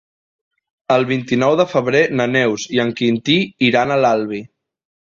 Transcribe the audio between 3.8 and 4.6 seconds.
a l'Albi.